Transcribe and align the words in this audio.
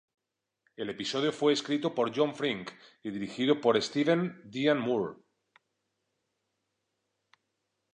El 0.77 0.89
episodio 0.89 1.31
fue 1.31 1.53
escrito 1.53 1.93
por 1.93 2.11
John 2.11 2.33
Frink 2.33 2.71
y 3.03 3.11
dirigido 3.11 3.61
por 3.61 3.79
Steven 3.79 4.41
Dean 4.45 4.79
Moore. 4.79 5.13